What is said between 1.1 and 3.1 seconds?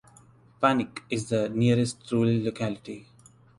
is the nearest rural locality.